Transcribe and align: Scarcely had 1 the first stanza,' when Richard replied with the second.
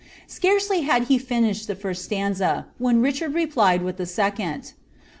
Scarcely 0.25 0.81
had 0.81 1.07
1 1.11 1.19
the 1.67 1.77
first 1.79 2.03
stanza,' 2.05 2.65
when 2.79 3.01
Richard 3.03 3.35
replied 3.35 3.83
with 3.83 3.97
the 3.97 4.07
second. 4.07 4.73